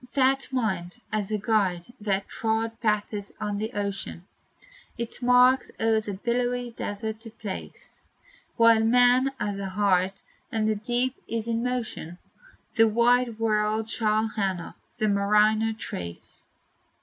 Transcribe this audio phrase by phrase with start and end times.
[0.15, 4.25] That mind, as a guide that trod paths on the ocean
[4.97, 8.03] Its marks o'er the billowy desert to place,
[8.57, 12.17] While man has a heart, and the deep is in motion,
[12.77, 16.45] The wide world shall honor, the mariner trace.